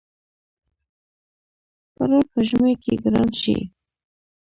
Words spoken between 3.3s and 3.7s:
شی.